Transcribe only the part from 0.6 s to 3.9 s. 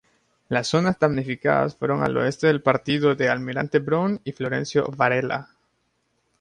zonas damnificadas fueron el Oeste del Partido de Almirante